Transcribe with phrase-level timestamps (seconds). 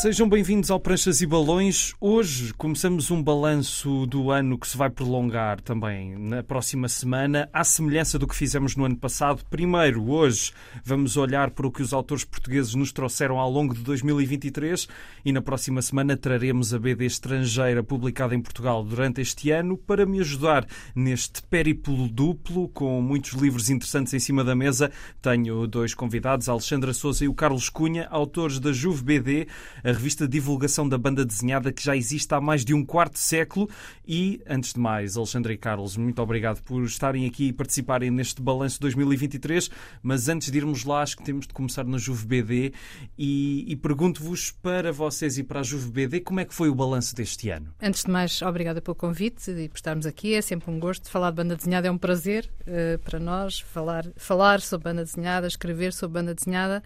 [0.00, 1.92] Sejam bem-vindos ao Pranchas e Balões.
[2.00, 7.62] Hoje começamos um balanço do ano que se vai prolongar também na próxima semana, à
[7.62, 9.44] semelhança do que fizemos no ano passado.
[9.50, 13.82] Primeiro, hoje, vamos olhar para o que os autores portugueses nos trouxeram ao longo de
[13.82, 14.88] 2023
[15.22, 20.06] e na próxima semana traremos a BD estrangeira publicada em Portugal durante este ano para
[20.06, 24.90] me ajudar neste périplo duplo com muitos livros interessantes em cima da mesa.
[25.20, 29.46] Tenho dois convidados, a Alexandra Souza e o Carlos Cunha, autores da Juve BD
[29.90, 33.18] a revista de divulgação da banda desenhada que já existe há mais de um quarto
[33.18, 33.68] século.
[34.06, 38.40] E, antes de mais, Alexandre e Carlos, muito obrigado por estarem aqui e participarem neste
[38.40, 39.68] balanço 2023.
[40.00, 42.72] Mas antes de irmos lá, acho que temos de começar na Juve BD
[43.18, 46.74] e, e pergunto-vos para vocês e para a Juve BD como é que foi o
[46.74, 47.74] balanço deste ano.
[47.82, 50.34] Antes de mais, obrigada pelo convite e por estarmos aqui.
[50.34, 51.10] É sempre um gosto.
[51.10, 53.58] Falar de banda desenhada é um prazer uh, para nós.
[53.58, 56.80] Falar, falar sobre banda desenhada, escrever sobre banda desenhada.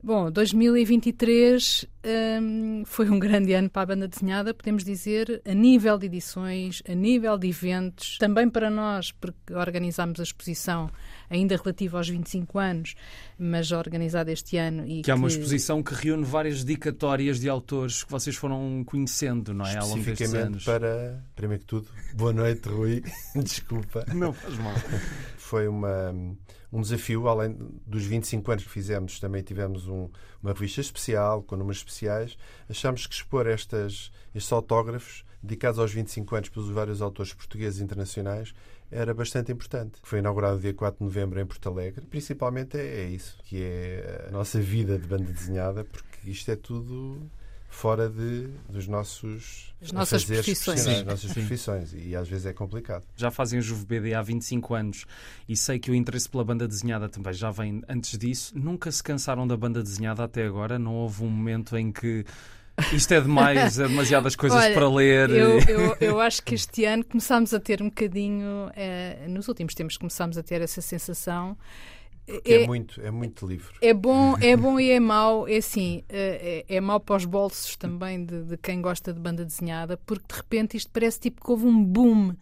[0.00, 1.84] Bom, 2023
[2.40, 6.80] um, foi um grande ano para a banda desenhada, podemos dizer, a nível de edições,
[6.88, 10.88] a nível de eventos, também para nós, porque organizámos a exposição
[11.28, 12.94] ainda relativa aos 25 anos,
[13.36, 14.86] mas organizada este ano.
[14.86, 18.84] E que, que é uma exposição que reúne várias dedicatórias de autores que vocês foram
[18.84, 19.76] conhecendo, não é?
[19.78, 20.64] Ao longo destes anos.
[20.64, 23.02] para, primeiro que tudo, boa noite, Rui.
[23.34, 24.06] Desculpa.
[24.14, 24.74] Não faz mal.
[25.36, 26.14] Foi uma
[26.72, 30.08] um desafio, além dos 25 anos que fizemos, também tivemos um,
[30.42, 32.36] uma revista especial, com números especiais.
[32.68, 37.84] Achamos que expor estas, estes autógrafos dedicados aos 25 anos pelos vários autores portugueses e
[37.84, 38.52] internacionais
[38.90, 39.98] era bastante importante.
[40.02, 42.06] Foi inaugurado dia 4 de novembro em Porto Alegre.
[42.06, 46.56] Principalmente é, é isso, que é a nossa vida de banda desenhada, porque isto é
[46.56, 47.30] tudo
[47.68, 50.80] fora de, dos nossos As nossas profissões.
[50.80, 53.04] Sim, nossas profissões e às vezes é complicado.
[53.14, 55.04] Já fazem o Juve BD há 25 anos
[55.48, 58.58] e sei que o interesse pela banda desenhada também já vem antes disso.
[58.58, 60.78] Nunca se cansaram da banda desenhada até agora?
[60.78, 62.24] Não houve um momento em que
[62.92, 65.30] isto é demais, é demasiadas coisas Olha, para ler.
[65.30, 69.74] Eu, eu, eu, acho que este ano começámos a ter um bocadinho, é, nos últimos
[69.74, 71.56] tempos começámos a ter essa sensação
[72.44, 73.74] é, é, muito, é muito livre.
[73.80, 75.48] É bom, é bom e é mau.
[75.48, 79.20] É assim, é, é, é mau para os bolsos também de, de, quem gosta de
[79.20, 82.34] banda desenhada, porque de repente isto parece tipo que houve um boom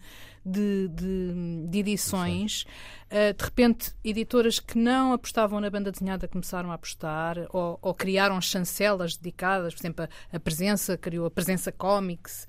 [0.44, 2.64] de, de, de edições.
[3.06, 7.94] Uh, de repente, editoras que não apostavam na banda desenhada começaram a apostar ou, ou
[7.94, 9.74] criaram chancelas dedicadas.
[9.74, 12.47] Por exemplo, a, a Presença criou a Presença Comics.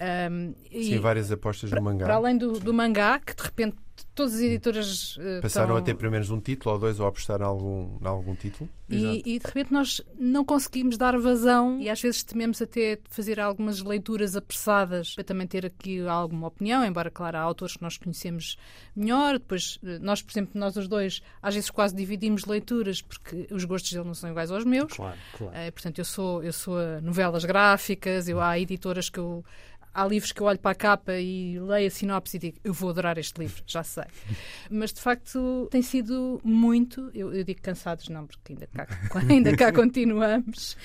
[0.00, 2.06] Um, Sim, várias apostas no mangá.
[2.06, 3.76] Para além do, do mangá, que de repente
[4.20, 5.76] todas as editoras uh, passaram estão...
[5.76, 8.34] a ter pelo menos um título ou dois ou a apostar em algum, em algum
[8.34, 8.68] título.
[8.88, 13.38] E, e, de repente nós não conseguimos dar vazão e às vezes tememos até fazer
[13.38, 17.96] algumas leituras apressadas para também ter aqui alguma opinião, embora, claro, há autores que nós
[17.96, 18.58] conhecemos
[18.94, 19.34] melhor.
[19.34, 23.64] Depois, eh, nós, por exemplo, nós os dois, às vezes quase dividimos leituras porque os
[23.64, 24.92] gostos dele não são iguais aos meus.
[24.92, 25.54] Claro, claro.
[25.56, 29.44] Uh, portanto, eu sou, eu sou novelas gráficas, eu, há editoras que eu
[29.92, 32.72] há livros que eu olho para a capa e leio a sinopse e digo, eu
[32.72, 34.04] vou adorar este livro, já sei.
[34.70, 38.86] Mas de facto tem sido muito, eu, eu digo cansados, não, porque ainda cá,
[39.28, 40.76] ainda cá continuamos.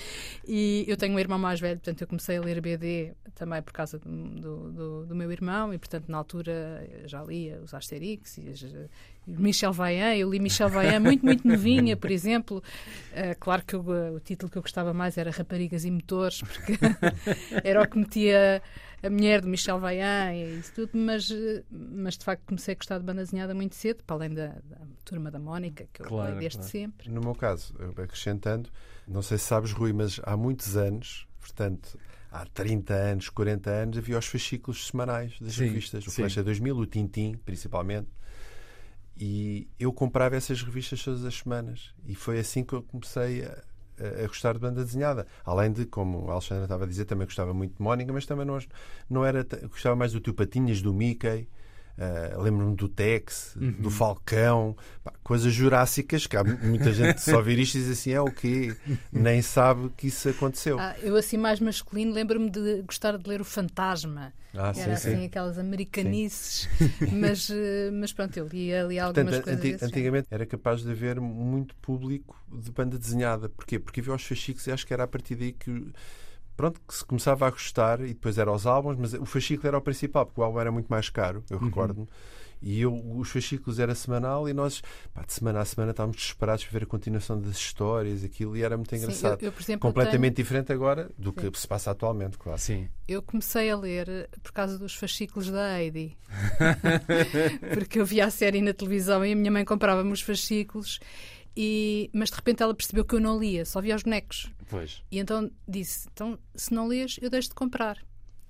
[0.48, 3.74] E eu tenho um irmão mais velho, portanto eu comecei a ler BD também por
[3.74, 8.50] causa do, do, do, meu irmão e portanto na altura já lia os Asterix e
[8.50, 8.64] as,
[9.28, 12.64] Michel Vaillant, eu li Michel Vaillant muito, muito novinha, por exemplo.
[13.12, 13.82] Uh, claro que eu,
[14.16, 16.74] o título que eu gostava mais era Raparigas e Motores, porque
[17.64, 18.62] era o que metia
[19.02, 21.30] a mulher de Michel Vaillant e isso tudo, mas,
[21.70, 24.78] mas de facto comecei a gostar de banda desenhada muito cedo, para além da, da
[25.04, 26.72] turma da Mónica, que eu claro, leio desde claro.
[26.72, 27.10] sempre.
[27.10, 28.70] No meu caso, acrescentando,
[29.08, 31.98] não sei se sabes, Rui, mas há muitos anos, portanto,
[32.32, 36.78] há 30 anos, 40 anos, havia os fascículos semanais das sim, revistas, o Flecha 2000,
[36.78, 38.10] o Tintim, principalmente.
[39.18, 41.94] E eu comprava essas revistas todas as semanas.
[42.06, 43.64] E foi assim que eu comecei a,
[44.24, 45.26] a, gostar de banda desenhada.
[45.46, 48.46] Além de, como a Alexandra estava a dizer, também gostava muito de Mónica, mas também
[48.46, 48.60] não,
[49.10, 49.46] não era.
[49.70, 51.48] Gostava mais do Tio Patinhas, do Mickey.
[51.98, 53.72] Uh, Lembro-me do Tex, uhum.
[53.72, 58.12] do Falcão, pá, coisas jurássicas que há muita gente só ouvir isto e diz assim:
[58.12, 58.76] é o quê?
[59.12, 60.78] Nem sabe que isso aconteceu.
[60.78, 64.34] Ah, eu, assim, mais masculino, lembro-me de gostar de ler o Fantasma.
[64.54, 65.26] Ah, Era sim, assim, sim.
[65.26, 66.68] aquelas americanices,
[67.12, 69.82] mas, eh, mas pronto, eu li ali algumas Portanto, coisas.
[69.82, 73.50] Antig antigamente era capaz de haver muito público de banda desenhada.
[73.50, 73.80] Porquê?
[73.80, 75.92] Porque havia os fascículos e acho que era a partir daí que
[76.56, 79.78] pronto, que se começava a gostar e depois eram os álbuns, mas o fascículo era
[79.78, 81.66] o principal, porque o álbum era muito mais caro, eu uhum.
[81.66, 82.08] recordo-me.
[82.62, 84.82] E eu, os fascículos era semanal e nós,
[85.14, 88.64] pá, de semana a semana, estávamos desesperados para ver a continuação das histórias, aquilo, e
[88.64, 89.40] era muito engraçado.
[89.40, 90.46] Sim, eu, eu, exemplo, Completamente tenho...
[90.46, 91.52] diferente agora do Sim.
[91.52, 92.60] que se passa atualmente, claro.
[92.60, 92.90] Sim.
[93.08, 96.18] Eu comecei a ler por causa dos fascículos da Heidi.
[97.74, 101.00] Porque eu via a série na televisão e a minha mãe comprava-me os fascículos
[101.56, 104.52] E, mas de repente ela percebeu que eu não lia, só via os bonecos.
[104.70, 105.02] Pois.
[105.10, 107.98] E então disse: então, se não lês, eu deixo de comprar.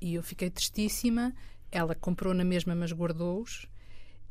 [0.02, 1.34] E eu fiquei tristíssima.
[1.72, 3.68] Ela comprou na mesma, mas guardou-os.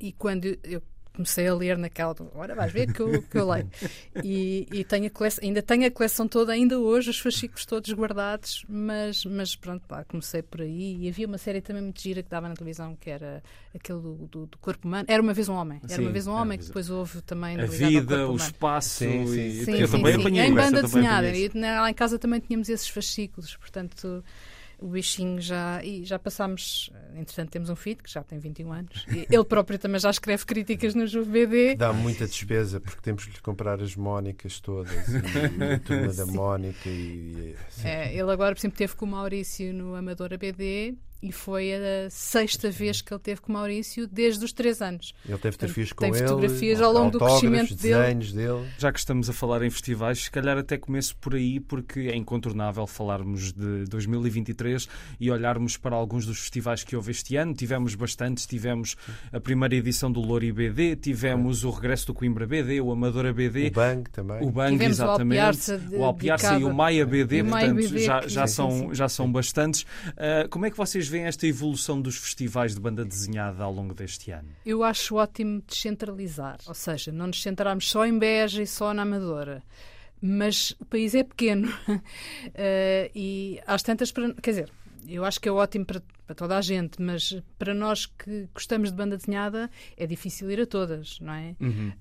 [0.00, 0.82] E quando eu
[1.14, 2.14] comecei a ler naquela.
[2.34, 3.70] Ora, vais ver que eu, que eu leio.
[4.22, 8.64] E, e tenho coleção, ainda tenho a coleção toda, ainda hoje, os fascículos todos guardados,
[8.68, 11.04] mas, mas pronto, pá, comecei por aí.
[11.04, 13.42] E havia uma série também muito gira que dava na televisão, que era
[13.74, 15.04] aquele do, do, do corpo humano.
[15.08, 15.80] Era uma vez um homem.
[15.84, 17.58] Era Sim, uma vez um homem, que depois houve também.
[17.60, 18.88] A vida, corpo o espaço.
[19.04, 19.40] Sim, sim.
[19.40, 20.20] e- Sim, eu sim, também sim.
[20.20, 21.30] apanhei Em banda desenhada.
[21.36, 24.24] E lá em casa também tínhamos esses fascículos, portanto
[24.78, 25.82] o bichinho já.
[25.82, 26.90] E já passámos.
[27.14, 29.06] Entretanto, temos um filho que já tem 21 anos.
[29.30, 31.76] Ele próprio também já escreve críticas no Juve BD.
[31.76, 36.26] Dá muita despesa porque temos que lhe comprar as Mónicas todas e a turma da
[36.26, 37.54] Mónica e.
[37.82, 40.94] É, ele agora, por exemplo, teve com o Maurício no Amadora BD
[41.24, 45.14] e foi a sexta vez que ele teve com o Maurício desde os 3 anos.
[45.26, 46.18] Ele teve fotografias com Tem ele.
[46.28, 47.94] fotografias ao longo do crescimento dele.
[47.98, 48.68] desenhos dele.
[48.76, 52.14] Já que estamos a falar em festivais, se calhar até começo por aí, porque é
[52.16, 54.86] incontornável falarmos de 2023
[55.18, 57.54] e olharmos para alguns dos festivais que houve este ano.
[57.54, 58.94] Tivemos bastantes, tivemos
[59.32, 63.68] a primeira edição do Lori BD, tivemos o regresso do Coimbra BD, o Amadora BD.
[63.68, 64.42] O Bang também.
[64.42, 65.70] O Bang, Tivemos exatamente.
[65.94, 68.70] O Alpiarça e o Maia BD, E o Maia portanto, BD, já, já, sim, são,
[68.70, 68.94] sim.
[68.94, 69.86] já são bastantes.
[70.18, 73.94] Ah, como é que vocês veem esta evolução dos festivais de banda desenhada ao longo
[73.94, 74.48] deste ano?
[74.66, 79.02] Eu acho ótimo descentralizar, ou seja, não nos centrarmos só em Beja e só na
[79.02, 79.62] Amadora.
[80.20, 81.72] Mas o país é pequeno
[82.54, 84.70] Eh, e às tantas, quer dizer,
[85.08, 88.90] eu acho que é ótimo para, para toda a gente, mas para nós que gostamos
[88.90, 91.54] de banda desenhada é difícil ir a todas, não é?
[91.60, 91.92] Uhum.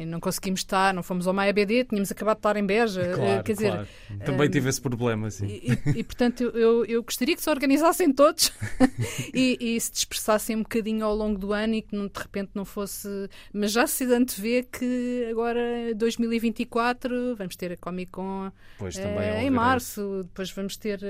[0.00, 3.00] E não conseguimos estar, não fomos ao Maia BD, tínhamos acabado de estar em Beja,
[3.02, 3.88] eh, Claro, quer dizer, claro.
[4.24, 5.46] Também tive esse problema, sim.
[5.46, 8.52] e, e- e, portanto, eu- eu, eu gostaria que se organizassem todos
[9.34, 12.50] e, e se dispersassem um bocadinho ao longo do ano e que não, de repente
[12.54, 13.08] não fosse.
[13.52, 15.60] Mas já se antevê que agora,
[15.96, 21.00] 2024, vamos ter a Comic Con Pois é em março, depois vamos ter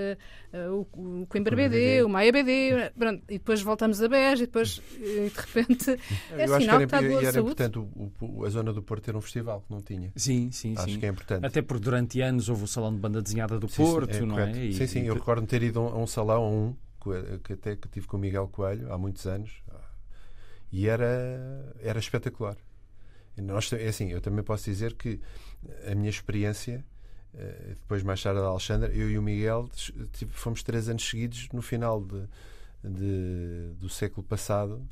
[0.70, 0.86] o, o
[1.28, 2.02] Coimbra Coimbra BD, BD.
[2.02, 2.51] o Maia BD,
[2.98, 5.94] pronto, e depois voltamos a Beja e depois, eh, de repente, é
[6.46, 9.04] Eu acho que sinal era, que e era importante o- o- a zona do Porto
[9.04, 10.12] ter um festival que não tinha.
[10.16, 10.98] Sim, sim, Acho sim.
[11.00, 11.44] que é importante.
[11.46, 14.34] Até porque durante anos houve o Salão de Banda Desenhada do Sim, Porto, sim, não
[14.36, 14.58] correto.
[14.58, 14.64] é?
[14.66, 17.52] E- sim, sim, e eu recordo-me ter ido a um, salão, a um, que, que
[17.54, 19.62] até que tive com o Miguel Coelho há muitos anos,
[20.70, 22.56] e era, era espetacular.
[23.36, 25.20] E Nós, é assim, eu também posso dizer que
[25.90, 26.84] a minha experiência,
[27.36, 29.68] eh, depois mais tarde da Alexandra, eu e o Miguel
[30.12, 32.22] tipo, fomos três anos seguidos no final de,
[32.84, 34.82] de- do século passado.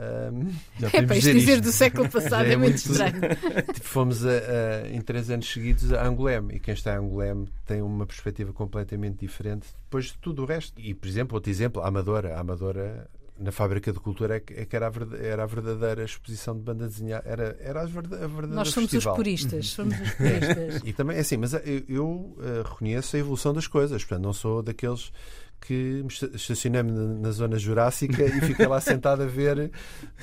[0.80, 1.62] já É para isto dizer isto.
[1.64, 3.20] do século passado, é, é muito estranho.
[3.74, 7.46] Tipo, fomos a- a- em três anos seguidos a Angolém e quem está em Angolém
[7.66, 10.80] tem uma perspectiva completamente diferente depois de tudo o resto.
[10.80, 12.34] E, por exemplo, outro exemplo, a Amadora.
[12.36, 13.10] A Amadora,
[13.40, 16.54] na Fábrica de Cultura, é que, é que era, a verda- era a verdadeira exposição
[16.54, 17.26] de banda desenhada.
[17.26, 19.14] Era, era a verda- a verdadeira Nós somos festival.
[19.14, 20.82] os puristas, somos os puristas.
[20.84, 24.04] E também, é assim, mas eu, eu, eh, reconheço a evolução das coisas.
[24.04, 25.10] Portanto, não sou daqueles
[25.60, 29.70] que me esta- estacionei-me na, na zona jurássica e fiquei lá sentado a ver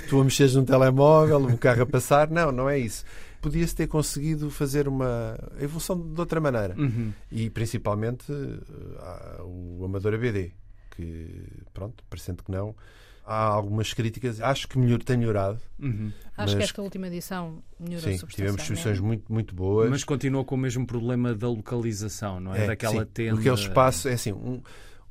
[0.09, 2.29] tu a mexeres num telemóvel, um carro a passar.
[2.29, 3.03] Não, não é isso.
[3.41, 6.75] Podia-se ter conseguido fazer uma evolução de outra maneira.
[6.77, 7.11] Uhum.
[7.31, 10.51] E principalmente eh, o Amadora BD,
[10.97, 11.29] que,
[11.73, 12.75] pronto, parecendo que não,
[13.23, 14.41] há algumas críticas.
[14.41, 15.59] Acho que melhor, tem melhorado.
[15.79, 16.11] Uhum.
[16.35, 19.89] Acho que esta última edição melhorou Sim, tivemos exposições muito, muito boas.
[19.89, 22.65] Mas continua com o mesmo problema da localização, não é?
[22.65, 23.39] Daquela sim, tenda.
[23.39, 24.61] Aquele espaço, é assim, um,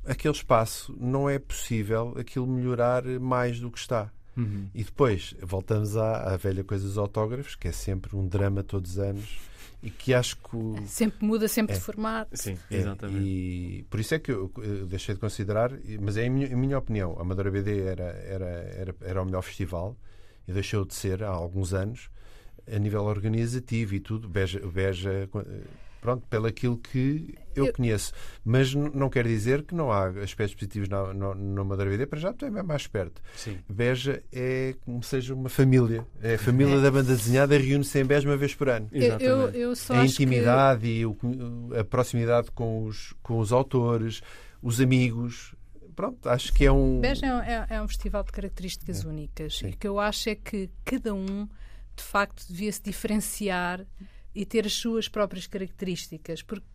[0.05, 4.11] aquele espaço não é possível aquilo melhorar mais do que está.
[4.35, 4.67] Uhum.
[4.75, 8.91] E depois voltamos à, à velha coisa dos autógrafos, que é sempre um drama todos
[8.91, 9.39] os anos
[9.87, 11.77] e que acho que o- Sempre muda, sempre É.
[11.79, 12.29] de formato.
[12.37, 13.19] Sim, é, exatamente.
[13.25, 14.51] e por isso é que eu,
[14.87, 17.15] deixei de considerar, mas é a minha, a minha opinião.
[17.17, 19.95] A Amadora BD era, era, era, era o melhor festival
[20.47, 22.09] e deixou de ser há alguns anos
[22.71, 24.27] a nível organizativo e tudo.
[24.27, 25.29] Beja, Beja
[26.01, 28.13] pronto, pelo aquilo que eu, Eu- conheço.
[28.45, 32.19] Mas não quer dizer que não há aspectos positivos na, na, na Amadora BD, para
[32.19, 33.21] já também é mais perto.
[33.35, 33.57] Sim.
[33.69, 36.05] Beja é como seja uma família.
[36.21, 38.87] É a família da banda desenhada reúne-se em Beja uma vez por ano.
[38.91, 39.57] Eu, eu, Exatamente.
[39.57, 41.17] eu só A intimidade e o-
[41.79, 44.21] a proximidade com os, com os autores,
[44.61, 45.53] os amigos.
[45.95, 46.95] Pronto, acho que é um.
[47.01, 49.57] que Beja é, um- é- é um festival de características únicas.
[49.57, 49.69] Sim.
[49.69, 51.47] E o que eu acho é que cada um,
[51.95, 53.83] de facto, devia se diferenciar
[54.35, 56.43] e ter as suas próprias características.
[56.43, 56.65] Porque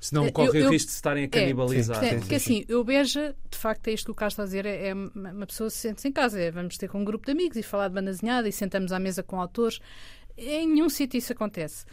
[0.00, 1.96] Senão Eu- corre o eu- risco de se estarem a canibalizar.
[1.96, 2.54] sim, Portanto, sim, porque sim.
[2.58, 4.94] assim, eu beija, de facto, é isto que o Carlos está a dizer, é, é
[4.94, 6.40] uma uma pessoa se sente-se em casa.
[6.40, 8.92] É, vamos ter com um grupo de amigos e falar de banda desenhada e sentamos
[8.92, 9.80] à mesa com autores.
[10.36, 11.84] Em nenhum sítio isso acontece.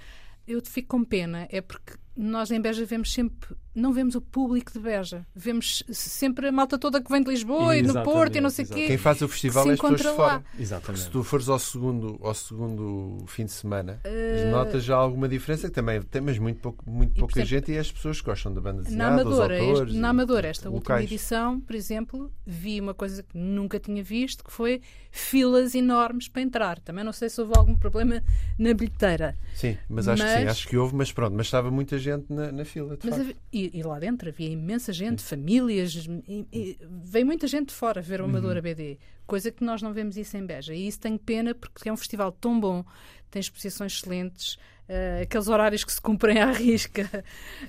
[0.47, 4.71] Eu fico com pena, é porque nós em Beja vemos sempre, não vemos o público
[4.71, 8.37] de Beja, vemos sempre a malta toda que vem de Lisboa e, e no Porto
[8.37, 8.87] e não sei o quê.
[8.87, 10.43] Quem faz o festival é as pessoas de fora.
[10.57, 11.03] Exatamente.
[11.03, 14.51] Se tu fores ao segundo, ao segundo fim de semana, uh...
[14.51, 17.77] notas já alguma diferença, que também tem, mas muito, pouco, muito pouca exemplo, gente e
[17.77, 21.03] as pessoas que gostam da banda desenhada, na Amadora, autores, este, na Amadora, esta última
[21.03, 24.81] edição, por exemplo, vi uma coisa que nunca tinha visto, que foi
[25.11, 26.79] filas enormes para entrar.
[26.79, 28.23] Também não sei se houve algum problema
[28.57, 29.37] na bilheteira.
[29.53, 30.33] Sim, mas acho mas...
[30.33, 32.97] que sim, acho que houve, mas pronto, mas estava muita gente na, na fila.
[33.03, 35.27] Havia, e, e, lá dentro havia imensa gente, sim.
[35.27, 38.63] famílias, e, e, veio muita gente de fora ver o Amadora uhum.
[38.63, 40.73] BD, coisa que nós não vemos isso em Beja.
[40.73, 42.85] E isso tenho pena porque é um festival tão bom,
[43.29, 44.57] tem exposições excelentes.
[44.87, 47.09] Uh, aqueles horários que se cumprem à risca.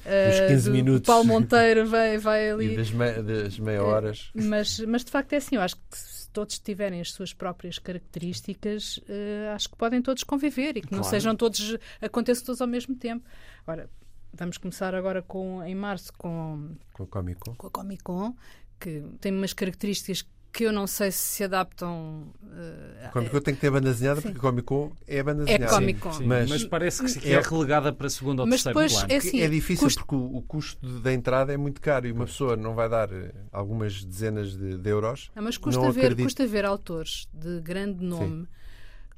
[0.05, 1.09] Uh, Os 15 do, minutos.
[1.09, 2.75] O Paulo Monteiro vai, vai ali.
[2.75, 4.31] E das, me, das meia horas.
[4.35, 7.33] Uh, mas, mas de facto é assim, eu acho que se todos tiverem as suas
[7.33, 9.01] próprias características,
[9.55, 11.03] acho que podem todos conviver e que claro.
[11.03, 13.25] não sejam todos, aconteçam todos ao mesmo tempo.
[13.67, 13.89] Agora,
[14.37, 17.55] vamos começar agora com, em março com, com a Comic Con.
[17.57, 18.35] Com a Comic Con,
[18.79, 22.33] que tem umas características que eu não sei se se adaptam.
[22.43, 25.65] Uh, Comic Con tem que ter banda desenhada, porque Comic Con é banda é desenhada.
[25.65, 26.27] É Comic Con.
[26.27, 29.05] Mas, mas, parece que, que é, é, relegada para segundo ou terceiro depois.
[29.09, 30.01] É, assim, é difícil custo...
[30.01, 33.13] porque o, o, custo da entrada é muito caro e uma pessoa não vai dar
[33.13, 35.31] eh, algumas dezenas de, de euros.
[35.35, 36.25] Não, mas custa, ver, acredito...
[36.25, 38.47] custa ver autores de grande nome.
[38.47, 38.56] Sim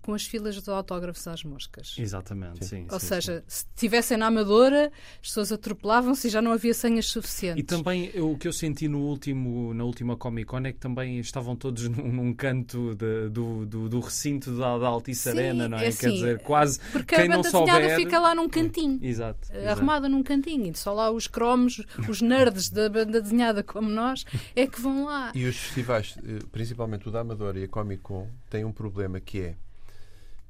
[0.09, 1.95] com as filas de autógrafos às moscas.
[1.99, 2.77] Exatamente, sim.
[2.77, 3.45] sim Ou sim, seja, sim.
[3.47, 7.62] se estivessem na Amadora, as pessoas atropelavam-se e já não havia senhas suficientes.
[7.62, 10.79] E também eu, o que eu senti no último, na última Comic Con é que
[10.79, 15.69] também estavam todos num, num canto de, do, do, do, recinto da, da Altice Arena,
[15.69, 15.85] não é?
[15.85, 17.95] é assim, Quer dizer, quase porque quem a não souber...
[17.95, 18.99] fica lá num cantinho.
[19.03, 19.69] Exato, exato.
[19.69, 20.73] Arrumada num cantinho.
[20.73, 24.25] E só lá os cromos, os nerds da banda desenhada como nós,
[24.57, 25.33] é que vão lá.
[25.35, 29.21] E os festivais, eh, principalmente o da Amadora e a Comic Con, têm um problema
[29.21, 29.57] que é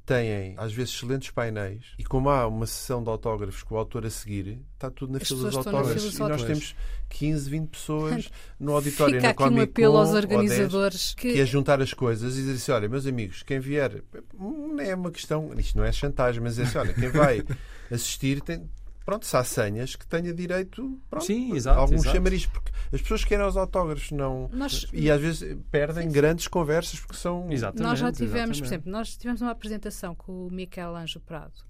[0.08, 4.06] têm às vezes excelentes painéis e como há uma sessão de autógrafos com o autor
[4.06, 6.16] a seguir, está tudo na fila dos autógrafos.
[6.16, 6.74] e nós temos
[7.10, 11.32] 15, 20 pessoas no auditório Fica na aqui um apelo aos organizadores 10, que...
[11.34, 11.40] que...
[11.40, 14.02] é juntar as coisas e dizer assim, olha, meus amigos, quem vier,
[14.34, 17.42] não é uma questão, isto não é chantagem, mas é assim, olha, quem vai
[17.92, 18.66] assistir tem,
[19.08, 22.16] pronto, se há senhas que tenha direito pronto, sim, exato, alguns exato.
[22.16, 26.46] chamariz, porque as pessoas querem os autógrafos não nós, e às vezes perdem sim, grandes
[26.46, 28.58] conversas porque são exatamente, nós já tivemos, exatamente.
[28.60, 31.64] por exemplo, nós tivemos uma apresentação com o Miquel Anjo Prado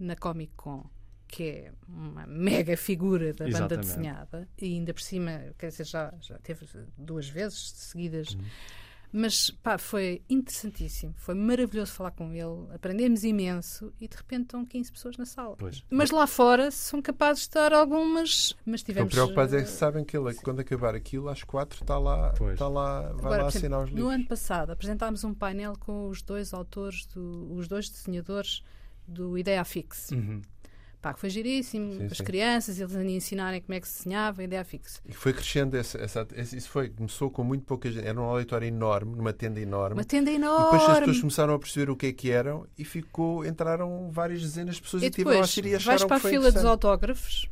[0.00, 0.84] na Comic Con
[1.28, 6.12] que é uma mega figura da banda desenhada e ainda por cima, quer dizer, já,
[6.20, 6.66] já teve
[6.98, 8.40] duas vezes seguidas uhum
[9.12, 14.64] mas pá, foi interessantíssimo, foi maravilhoso falar com ele, aprendemos imenso e de repente estão
[14.64, 15.56] 15 pessoas na sala.
[15.56, 15.82] Pois.
[15.90, 18.54] Mas lá fora são capazes de estar algumas.
[18.64, 19.10] Mas tivemos.
[19.10, 22.68] Estão preocupados é que sabem que ele, quando acabar aquilo, às quatro está lá, está
[22.68, 24.04] lá vai Agora, lá assinar os livros.
[24.04, 28.62] No ano passado apresentámos um painel com os dois autores, do, os dois desenhadores
[29.06, 30.10] do Ideia Fix.
[30.12, 30.40] Uhum.
[31.00, 32.24] Pá, foi giríssimo, sim, as sim.
[32.24, 35.00] crianças, eles a ensinarem como é que se desenhava, a ideia fixa.
[35.08, 38.68] E foi crescendo, essa, essa, isso foi, começou com muito pouca gente, era um auditório
[38.68, 39.94] enorme, numa tenda enorme.
[39.94, 40.60] Uma tenda enorme.
[40.60, 44.10] E depois as pessoas começaram a perceber o que é que eram e ficou, entraram
[44.10, 46.30] várias dezenas de pessoas e, e depois, tiveram a assistir e acharam vais para a
[46.30, 47.48] fila dos autógrafos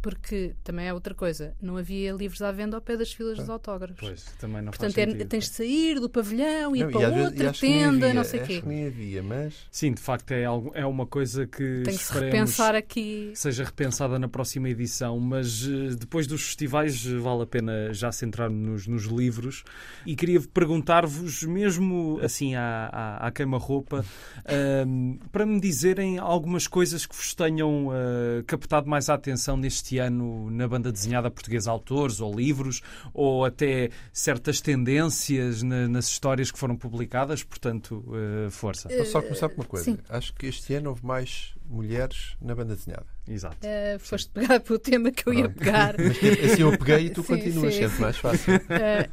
[0.00, 3.48] porque também é outra coisa, não havia livros à venda ao pé das filas dos
[3.48, 3.98] autógrafos.
[3.98, 7.52] Pois, também não Portanto, faz é, tens de sair do pavilhão, ir não, para outra
[7.52, 8.52] tenda, havia, não sei o quê.
[8.54, 9.54] Acho que nem havia, mas...
[9.70, 13.32] Sim, de facto é, algo, é uma coisa que Tem que se repensar aqui.
[13.34, 18.12] seja repensada na próxima edição, mas eh, depois dos festivais eh, vale a pena já
[18.12, 19.64] centrar-nos nos livros
[20.04, 24.04] e queria perguntar-vos, mesmo assim à, à, à queima-roupa,
[24.86, 29.56] um, ehm, para me dizerem algumas coisas que vos tenham uh, captado mais a atenção
[29.56, 32.82] neste ano na banda desenhada portuguesa, autores ou livros,
[33.14, 38.88] ou até certas tendências na, nas histórias que foram publicadas, portanto, uh, força.
[38.88, 39.84] Vou só começar por uma coisa.
[39.84, 39.98] Sim.
[40.08, 43.15] Acho que este ano houve mais mulheres na banda desenhada.
[43.28, 43.56] Exato.
[43.66, 45.94] Uh, foste pegar pelo tema que eu ia pegar.
[45.98, 48.54] Mas, assim eu peguei e tu sim, continuas, sim, sempre mais fácil.
[48.54, 48.60] Uh,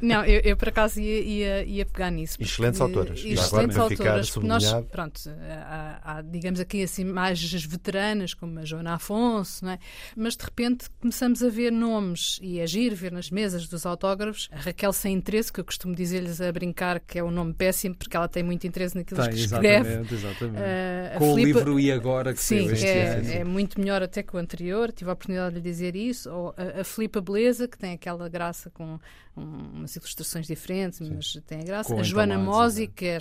[0.00, 2.38] não, eu, eu, por acaso ia, ia, ia pegar nisso.
[2.38, 3.24] Porque, excelentes autoras.
[3.24, 4.30] Excelentes autoras.
[4.30, 5.20] Porque nós, pronto,
[5.66, 9.78] há, há, digamos aqui assim, mais veteranas, como a Joana Afonso, não é?
[10.16, 14.48] mas de repente começamos a ver nomes e agir, ver nas mesas dos autógrafos.
[14.52, 17.94] A Raquel Sem Interesse, que eu costumo dizer-lhes a brincar que é um nome péssimo,
[17.94, 19.88] porque ela tem muito interesse naquilo tem, que escreve.
[19.88, 20.58] Exatamente, exatamente.
[20.58, 23.32] Uh, Com o livro E Agora que Sim, este é, ano.
[23.32, 26.30] é muito melhor até que o anterior, tive a oportunidade de lhe dizer isso.
[26.30, 28.98] Ou a, a Filipa Beleza, que tem aquela graça com
[29.36, 31.12] umas ilustrações diferentes, Sim.
[31.14, 31.92] mas tem a graça.
[31.92, 33.18] Com a Joana Mosi, que é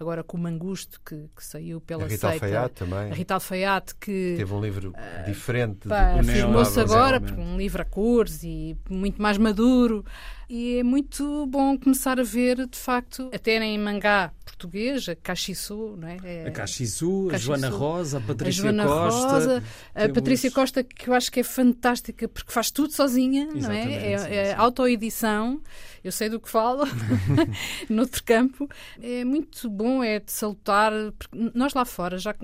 [0.00, 2.46] agora com o Mangusto, que, que saiu pela a Rita Seita.
[2.46, 3.10] Alfaiate também.
[3.10, 4.34] A Rita Alfaiate, que...
[4.36, 5.88] Teve um livro uh, diferente.
[5.92, 10.04] Afirmou-se agora, um livro a cores e muito mais maduro.
[10.48, 15.96] E é muito bom começar a ver, de facto, até em mangá português, a Caxiçu,
[15.96, 16.18] não é?
[16.22, 19.28] é a Caxiçu, a Joana Rosa, a Patrícia a Joana Costa.
[19.28, 19.62] Rosa,
[19.94, 24.12] a Patrícia Costa, que eu acho que é fantástica porque faz tudo sozinha, não é?
[24.12, 25.41] É, é autoedição.
[26.02, 26.84] Eu sei do que falo,
[27.88, 28.68] noutro campo.
[29.00, 30.92] É muito bom, é de salutar.
[31.54, 32.34] Nós lá fora já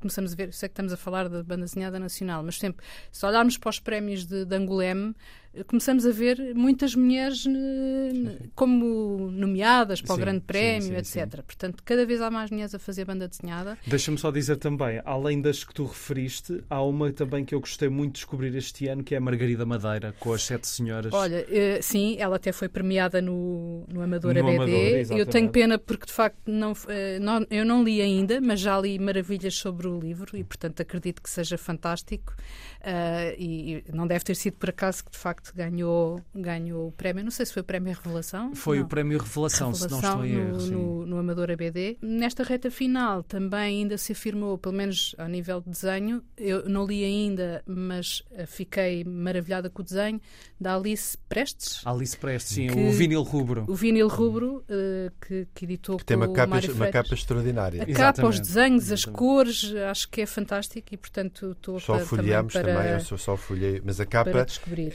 [0.00, 3.24] começamos a ver, sei que estamos a falar da banda desenhada nacional, mas sempre, se
[3.26, 5.14] olharmos para os prémios de, de Anguleme,
[5.66, 7.44] começamos a ver muitas mulheres
[8.54, 11.42] como nomeadas para sim, o Grande Prémio, sim, sim, etc.
[11.42, 13.76] Portanto, cada vez há mais mulheres a fazer banda desenhada.
[13.86, 17.88] Deixa-me só dizer também, além das que tu referiste, há uma também que eu gostei
[17.88, 21.12] muito de descobrir este ano, que é a Margarida Madeira, com as Sete Senhoras.
[21.12, 24.54] Olha, eh, sim, ela até foi premiada no, no Amador no ABD.
[24.54, 28.60] Amador, eu tenho pena porque, de facto, não, eh, não, eu não li ainda, mas
[28.60, 32.34] já li maravilhas sobre o livro e, portanto, acredito que seja fantástico.
[32.80, 36.88] Uh, e, e não deve ter sido por acaso que, de facto, facto ganhou, ganhou
[36.88, 37.24] o prémio.
[37.24, 38.54] Não sei se foi o prémio Revelação.
[38.54, 38.84] Foi não.
[38.84, 40.66] o prémio Revelação, Revelação se não estou em erro.
[40.66, 41.98] No, no, no, Amador ABD.
[42.00, 46.86] Nesta reta final também ainda se afirmou, pelo menos ao nível de desenho, eu não
[46.86, 50.20] li ainda, mas fiquei maravilhada com o desenho,
[50.60, 51.84] da Alice Prestes.
[51.84, 53.64] Alice Prestes, sim, que, o vinil rubro.
[53.68, 57.82] O vinil rubro, uh, que, que editou que tem uma capa, uma capa extraordinária.
[57.82, 58.16] A Exatamente.
[58.16, 58.92] capa, os desenhos, Exatamente.
[58.92, 62.94] as cores, acho que é fantástico e, portanto, estou só para, folheamos também, para, também,
[62.94, 64.46] eu só, só folhei, mas a capa,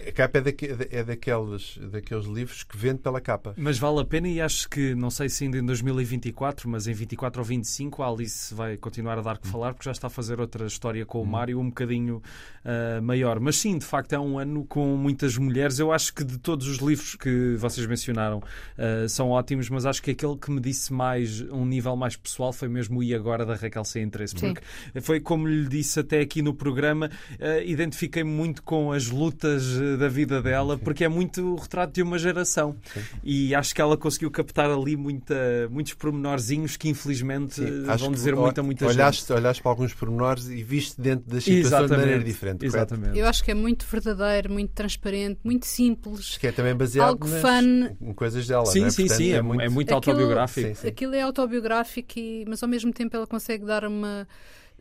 [0.08, 3.53] a capa é é daqueles, daqueles livros que vende pela capa.
[3.58, 6.94] Mas vale a pena e acho que, não sei se ainda em 2024, mas em
[6.94, 10.10] 24 ou 25 a Alice vai continuar a dar que falar porque já está a
[10.10, 11.25] fazer outra história com o hum.
[11.25, 12.22] Mário um bocadinho
[12.65, 13.39] uh, maior.
[13.39, 15.79] Mas sim, de facto é um ano com muitas mulheres.
[15.79, 20.01] Eu acho que de todos os livros que vocês mencionaram uh, são ótimos, mas acho
[20.01, 23.46] que aquele que me disse mais, um nível mais pessoal, foi mesmo o E Agora
[23.46, 24.38] da Raquel Sem Interesse.
[24.38, 24.53] Sim.
[24.53, 29.77] Porque foi como lhe disse até aqui no programa, uh, identifiquei-me muito com as lutas
[29.98, 30.84] da vida dela Sim.
[30.84, 32.75] porque é muito o retrato de uma geração.
[32.93, 33.01] Sim.
[33.24, 35.36] E acho que ela conseguiu captar ali muita,
[35.69, 39.34] muitos pormenorzinhos que infelizmente Sim, vão dizer muita, muita olhaste, gente.
[39.34, 41.91] Olhaste para alguns pormenores e viste dentro da situação Exatamente.
[41.91, 42.65] de maneira diferente.
[42.65, 43.17] Exatamente.
[43.17, 46.38] Eu acho que é muito verdadeiro, muito transparente, muito simples.
[46.38, 47.95] Que é também baseado algo nas, fun.
[48.02, 48.65] em coisas dela.
[48.65, 48.89] Sim, é?
[48.89, 49.32] sim, Portanto, sim.
[49.32, 50.67] É, é muito, é muito aquilo, autobiográfico.
[50.67, 50.88] Sim, sim.
[50.88, 54.28] Aquilo é autobiográfico, e, mas ao mesmo tempo ela consegue dar uma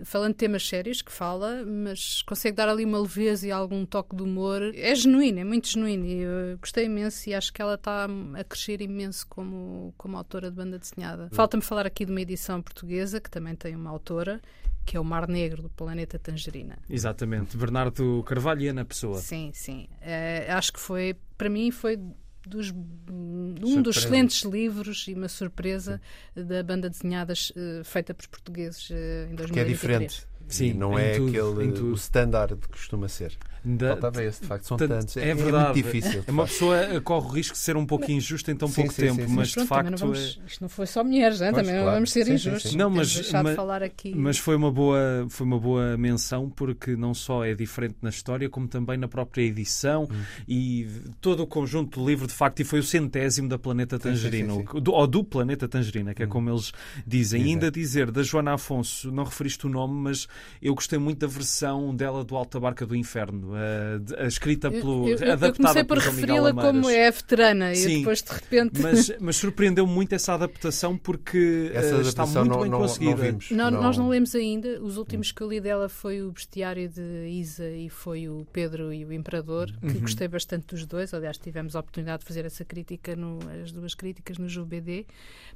[0.04, 4.14] falando de temas sérios que fala, mas consegue dar ali uma leveza e algum toque
[4.14, 4.62] de humor.
[4.74, 8.44] É genuíno, é muito genuíno e eu gostei imenso e acho que ela está a
[8.44, 11.28] crescer imenso como, como autora de banda desenhada.
[11.32, 14.40] Falta-me falar aqui de uma edição portuguesa que também tem uma autora
[14.84, 16.78] que é o Mar Negro do Planeta Tangerina.
[16.88, 19.18] Exatamente, Bernardo Carvalho e Ana Pessoa.
[19.18, 19.88] Sim, sim.
[20.00, 21.98] É, acho que foi, para mim, foi
[22.46, 22.72] dos,
[23.10, 26.00] um dos excelentes livros e uma surpresa
[26.34, 28.94] da banda desenhada uh, feita por portugueses uh,
[29.30, 29.52] em 2023.
[29.52, 30.26] Que é diferente.
[30.48, 33.36] Sim, não é tudo, aquele o standard que costuma ser.
[33.68, 35.16] Da, Faltava esse, de facto, são tanto, tantos.
[35.16, 35.56] É, é, verdade.
[35.56, 36.24] É muito difícil.
[36.24, 38.92] É uma pessoa corre o risco de ser um pouco injusta em tão sim, pouco
[38.92, 39.90] sim, tempo, sim, mas pronto, de facto.
[39.90, 40.46] Não vamos, é...
[40.46, 41.50] Isto não foi só mulheres, né?
[41.50, 41.84] também claro.
[41.84, 42.74] não vamos ser injustos.
[42.76, 47.54] Não, mas, mas, mas, foi, uma boa, foi uma boa menção porque não só é
[47.54, 50.22] diferente na história, como também na própria edição hum.
[50.46, 50.86] e
[51.20, 54.92] todo o conjunto do livro, de facto, e foi o centésimo da Planeta Tangerina, do,
[54.92, 56.28] ou do Planeta Tangerina, que é hum.
[56.28, 56.72] como eles
[57.04, 57.42] dizem.
[57.42, 60.28] E ainda dizer da Joana Afonso, não referiste o nome, mas
[60.60, 63.52] eu gostei muito da versão dela do Alta Barca do Inferno.
[63.52, 65.08] Uh, escrita pelo.
[65.08, 68.80] Eu, eu, eu comecei por referi-la como é veterana Sim, e depois de repente.
[68.80, 73.16] Mas, mas surpreendeu muito essa adaptação porque essa adaptação está muito não, bem não, conseguida.
[73.16, 74.80] Não vimos, não, Nós não lemos ainda.
[74.82, 78.92] Os últimos que eu li dela foi o Bestiário de Isa e foi o Pedro
[78.92, 80.00] e o Imperador, que uhum.
[80.00, 81.12] gostei bastante dos dois.
[81.12, 85.06] Aliás, tivemos a oportunidade de fazer essa crítica, no, as duas críticas no JuBD,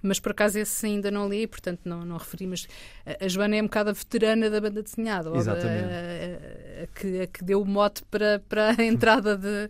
[0.03, 2.47] mas por acaso esse ainda não li, portanto não, não referi.
[2.47, 2.69] Mas
[3.21, 5.85] a Joana é um bocado a veterana da banda desenhada, Exatamente.
[5.85, 9.69] A, a, a, que, a que deu o mote para, para a entrada de,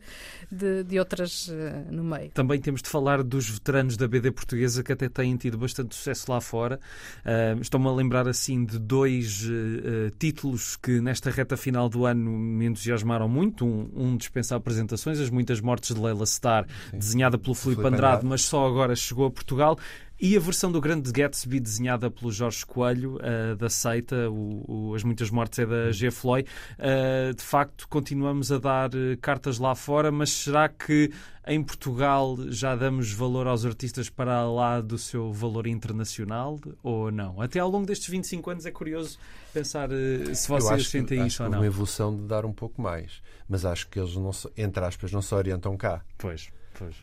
[0.50, 1.52] de, de outras uh,
[1.90, 2.30] no meio.
[2.30, 6.30] Também temos de falar dos veteranos da BD portuguesa que até têm tido bastante sucesso
[6.30, 6.78] lá fora.
[7.24, 12.30] Uh, Estou-me a lembrar assim de dois uh, títulos que nesta reta final do ano
[12.30, 13.64] me entusiasmaram muito.
[13.64, 16.98] Um, um dispensar apresentações, As Muitas Mortes de Leila Starr, Sim.
[16.98, 19.78] desenhada pelo Filipe Andrade, mas só agora chegou a Portugal.
[20.22, 24.94] E a versão do Grande Gatsby, desenhada pelo Jorge Coelho, uh, da Seita, o, o,
[24.94, 26.10] As Muitas Mortes é da G.
[26.10, 26.46] Floyd.
[26.78, 31.10] Uh, de facto, continuamos a dar uh, cartas lá fora, mas será que
[31.46, 37.40] em Portugal já damos valor aos artistas para lá do seu valor internacional ou não?
[37.40, 39.18] Até ao longo destes 25 anos é curioso
[39.54, 39.88] pensar
[40.34, 41.60] se vocês sentem isso ou não.
[41.60, 45.22] uma evolução de dar um pouco mais, mas acho que eles, não, entre aspas, não
[45.22, 46.02] se orientam cá.
[46.18, 46.94] Pois, pois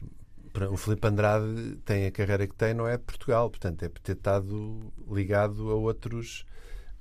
[0.65, 3.99] o Felipe Andrade tem a carreira que tem, não é de Portugal, portanto é por
[4.01, 6.45] ter estado ligado a outros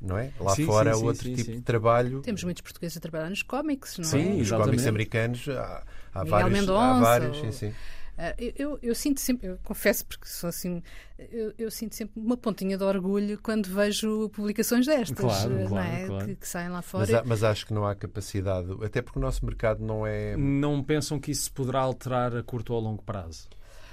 [0.00, 0.30] não é?
[0.38, 1.56] Lá sim, fora sim, outro sim, tipo sim.
[1.56, 2.20] de trabalho.
[2.20, 4.34] Temos muitos portugueses a trabalhar nos cómics, não Sim, é?
[4.34, 4.64] Os exatamente.
[4.66, 5.82] cómics americanos há,
[6.14, 7.74] há Miguel vários, há Mendonça, vários, ou- sim, sim.
[8.18, 10.82] Ah, eu, eu, eu sinto sempre, eu confesso porque sou assim,
[11.18, 15.86] eu, eu sinto sempre uma pontinha de orgulho quando vejo publicações destas, Claro, não claro,
[15.94, 16.06] é?
[16.06, 16.26] claro.
[16.26, 17.20] Que, que saem lá Mas, fora.
[17.20, 20.36] há- mas acho que não há capacidade, até porque o nosso mercado não é.
[20.36, 23.48] Não pensam que isso se poderá alterar a curto ou a longo prazo?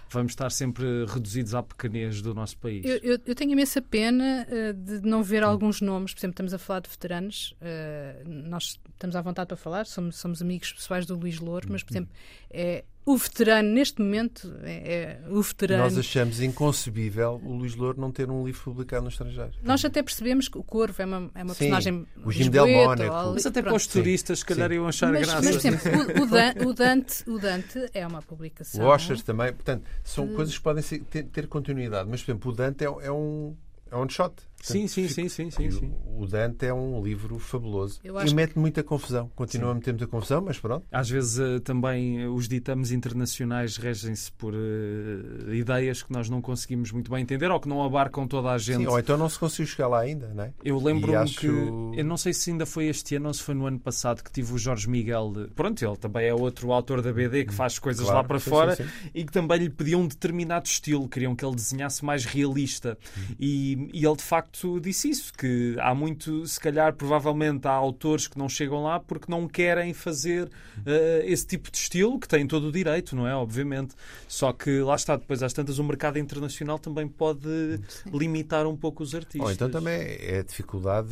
[0.09, 2.85] Vamos estar sempre reduzidos à pequenez do nosso país.
[2.85, 6.53] Eu, eu- eu tenho imensa pena eh, de não ver alguns nomes, por exemplo, estamos
[6.53, 11.07] a falar de veteranos, eh, nós estamos à vontade para falar, somos, somos amigos pessoais
[11.07, 12.11] do Luís Louro, mas, por exemplo,
[12.53, 15.83] é, o veterano, neste momento, é, é o veterano.
[15.83, 19.51] Nós achamos inconcebível o Luís Louro não ter um livro publicado no estrangeiro.
[19.61, 22.07] Nós até percebemos que o Corvo é uma, é uma Sim, personagem.
[22.23, 23.33] o Jim Del Mónaco.
[23.33, 24.75] Mas até para os turistas, se calhar, Sim.
[24.75, 25.41] iam achar Mas, graça.
[25.41, 28.85] mas, por exemplo, o, o Dan- o Dante, o Dante é uma publicação.
[28.85, 32.31] O Oshers também, portanto, são Que- coisas que podem ser- ter, ter continuidade, mas, por
[32.31, 33.55] exemplo, o Dante é, é um,
[33.91, 34.33] é um one shot.
[34.63, 35.93] Sim, sim, sim, sim, sim, sim.
[36.17, 37.99] O, Dante é um livro fabuloso.
[38.03, 39.29] E mete muita confusão.
[39.35, 40.85] Continua a meter muita confusão, mas pronto.
[40.89, 46.91] Às vezes eh, também os ditames internacionais regem-se por eh, ideias que nós não conseguimos
[46.91, 48.77] muito bem entender ou que não abarcam toda a gente.
[48.77, 50.53] Sim, ou então não se conseguiu chegar lá ainda, não é?
[50.63, 51.47] Eu lembro-me acho- que.
[51.47, 54.31] Eu não sei se ainda foi este ano ou se foi no ano passado que
[54.31, 55.31] tive o Jorge Miguel.
[55.33, 58.39] de- Pronto, ele também é outro autor da BD que faz coisas Claro, lá para
[58.39, 59.09] sim, fora sim, sim.
[59.13, 61.09] e que também lhe pediam um determinado estilo.
[61.09, 62.97] Queriam que ele desenhasse mais realista.
[63.39, 68.27] E, e ele de facto disse isso: que há muito, se calhar, provavelmente há autores
[68.27, 70.49] que não chegam lá porque não querem fazer
[70.85, 73.35] eh, esse tipo de estilo, que têm todo o direito, não é?
[73.35, 73.95] Obviamente.
[74.27, 77.79] Só que lá está, depois às tantas, o mercado internacional também pode
[78.11, 79.41] limitar um pouco os artistas.
[79.41, 81.09] Ou então também é a dificuldade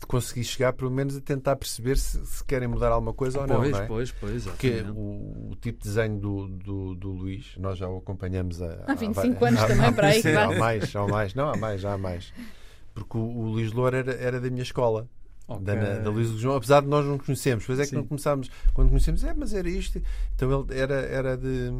[0.00, 3.46] de conseguir chegar, pelo menos, a tentar perceber se, se querem mudar alguma coisa ou
[3.46, 3.56] não.
[3.56, 3.86] Pois, não é?
[3.86, 7.98] pois, pois, Porque o, o tipo de desenho do, do, do Luís, nós já o
[7.98, 11.06] acompanhamos há, Há 25 há- anos há- também, há- para aí, sim, há mais, há
[11.06, 12.32] mais, não, há mais, há mais.
[12.94, 15.08] Porque o, o Luís Loura era, era da minha escola.
[15.46, 15.64] Ok.
[15.64, 17.96] Da, da Luís João, apesar de nós não nos conhecermos, depois é que Sim.
[17.96, 20.00] não começámos, quando conhecemos, é, mas era isto.
[20.34, 21.70] Então ele era, era de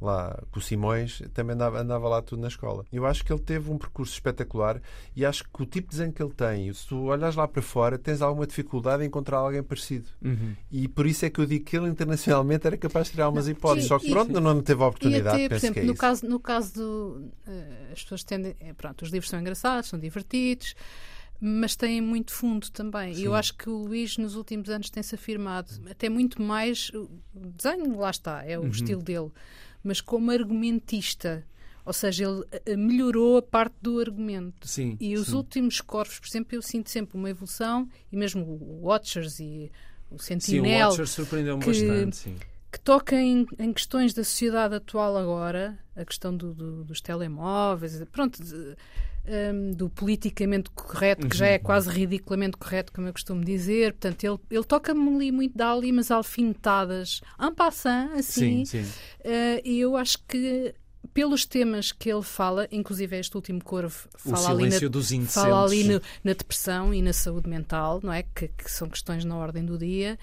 [0.00, 2.84] lá com o Simões, também andava, andava lá tudo na escola.
[2.92, 4.80] Eu acho que ele teve um percurso espetacular
[5.14, 7.62] e acho que o tipo de desenho que ele tem, se tu olhas lá para
[7.62, 10.06] fora, tens alguma dificuldade em encontrar alguém parecido.
[10.22, 10.54] Uhum.
[10.70, 13.48] E por isso é que eu digo que ele internacionalmente era capaz de tirar umas
[13.48, 13.86] hipóteses.
[13.86, 15.28] e- Só que e- pronto, não teve a E oportunidade.
[15.28, 16.00] até, por penso exemplo, que é no isso.
[16.00, 17.30] caso, no caso do.
[17.46, 18.54] eh, as pessoas tendem.
[18.60, 20.74] eh, pronto, os livros são engraçados, são divertidos,
[21.40, 23.14] mas têm muito fundo também.
[23.14, 26.90] E eu acho que o Luís, nos últimos anos, tem-se afirmado, até muito mais.
[26.94, 28.68] O desenho, lá está, é o Uhum.
[28.68, 29.30] estilo dele,
[29.86, 31.44] mas como argumentista.
[31.84, 34.66] Ou seja, ele eh, melhorou a parte do argumento.
[34.66, 34.96] Sim.
[35.00, 35.36] E os sim.
[35.36, 39.70] últimos corvos, por exemplo, eu sinto sempre uma evolução, e mesmo o Watchers e
[40.10, 42.16] o Sim, o Sentinel, surpreendeu-me que- bastante.
[42.16, 42.36] Sim.
[42.72, 48.02] que toca em, em questões da sociedade atual agora, a questão do- do- dos telemóveis,
[48.12, 48.38] pronto,
[49.28, 51.52] hum, do politicamente correto, que já Uhum.
[51.52, 53.92] é quase ridiculamente correto, como eu costumo dizer.
[53.92, 58.92] Portanto, ele, ele toca-me ali muito, dá ali umas alfinetadas en passant, assim, Sim, sim.
[59.24, 60.74] eh, e eu acho que
[61.14, 64.70] pelos temas que ele fala, inclusive este último corvo fala ali na
[65.26, 68.22] fala ali no- na depressão e na saúde mental, não é?
[68.24, 70.18] Que, que são questões na ordem do dia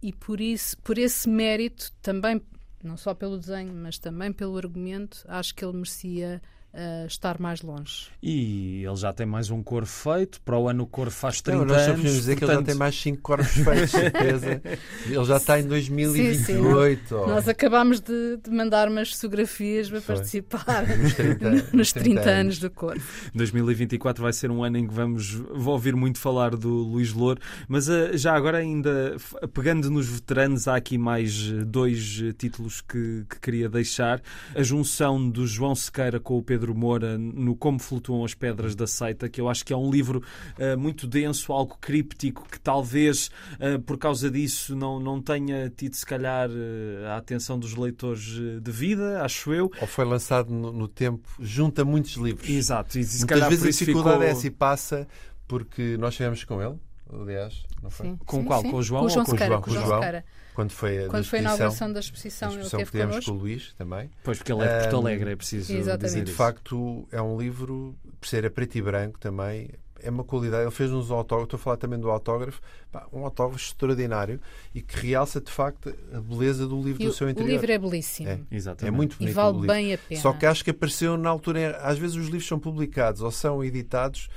[0.00, 2.40] e por isso, por esse mérito, também
[2.82, 6.40] não só pelo desenho, mas também pelo argumento, acho que ele merecia
[6.72, 8.06] ah, estar mais longe.
[8.22, 10.40] E ele já tem mais um cor feito.
[10.42, 11.96] Para o ano o cor faz 30 Não, nós anos.
[11.96, 14.62] podemos dizer que ele já portanto- tem mais 5 corpos feitos, certeza.
[15.06, 17.14] Ele já está em 2028.
[17.16, 17.26] ó.
[17.26, 20.14] Nós acabámos de, de mandar umas fotografias para Foi.
[20.16, 22.26] participar Nos 30 nos 30 anos.
[22.40, 23.02] anos do corpo.
[23.34, 27.40] 2024 vai ser um ano em que vamos vou ouvir muito falar do Luís Louro,
[27.68, 29.16] mas eh, já agora ainda
[29.52, 34.20] pegando nos veteranos há aqui mais eh, dois eh, títulos que, que queria deixar
[34.54, 38.86] a junção do João Sequeira com o Pedro Moura no Como Flutuam as Pedras da
[38.86, 40.22] Seita que eu acho que é um livro
[40.58, 45.94] eh, muito denso, algo críptico que talvez eh, por causa disso não, não tenha tido
[45.94, 48.20] se calhar eh, a atenção dos leitores
[48.60, 52.48] de vida, acho eu Ou foi lançado no, no tempo, junta muitos livros.
[52.48, 54.26] Exato, e se Muitas calhar vezes por a dificuldade ficou...
[54.28, 55.08] é essa e passa
[55.48, 56.76] porque nós estivemos com ele,
[57.12, 58.06] aliás, não foi?
[58.06, 58.62] Sim, Com sim, qual?
[58.62, 58.70] sim.
[58.70, 59.52] Com o João Com o ou João com o Sequeira.
[59.54, 59.62] João?
[59.62, 60.22] Com o João Com o João.
[60.60, 63.24] Quando foi a, da Quando foi a inauguração da exposição, ele exposição que esteve tivemos
[63.26, 64.10] com o Luís também.
[64.22, 66.04] Pois, porque ele é de Porto Alegre, é preciso exatamente.
[66.06, 69.70] dizer E de facto é um livro, por ser a preto e branco também,
[70.02, 70.62] é uma qualidade.
[70.62, 74.40] Ele fez uns autógrafos, estou a falar também do autógrafo, pá, um autógrafo extraordinário
[74.74, 77.50] e que realça de facto a beleza do livro E do o, seu o interior.
[77.52, 78.28] livro é belíssimo.
[78.30, 78.40] É.
[78.50, 78.88] Exatamente.
[78.94, 79.34] É muito E bonito.
[79.34, 79.74] vale o livro.
[79.74, 80.20] bem a pena.
[80.22, 83.62] Só que acho que apareceu na altura, às vezes os livros são publicados ou são
[83.62, 84.28] editados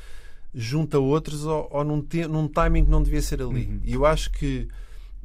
[0.54, 3.66] junto a outros ou, ou num, te- num timing que não devia ser ali.
[3.66, 3.80] Uhum.
[3.86, 4.68] E eu acho que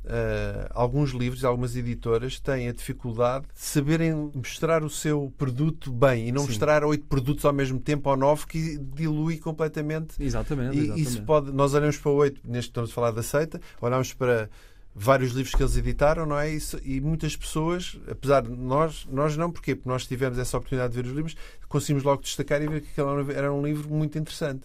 [0.08, 6.28] Uh, alguns livros, algumas editoras têm a dificuldade de saberem mostrar o seu produto bem
[6.28, 6.48] e não Sim.
[6.48, 10.14] mostrar oito produtos ao mesmo tempo ou nove que dilui completamente.
[10.18, 10.74] Exatamente.
[10.78, 11.02] E exatamente.
[11.06, 11.52] isso pode.
[11.52, 14.48] Nós olhamos para oito, neste estamos a falar da seita, olhamos para
[14.94, 16.50] vários livros que eles editaram, não é?
[16.50, 19.74] Isso, e muitas pessoas, apesar de nós, nós não, porquê?
[19.74, 21.36] Porque nós tivemos essa oportunidade de ver os livros,
[21.68, 24.62] conseguimos logo destacar e ver que aquele era um livro muito interessante.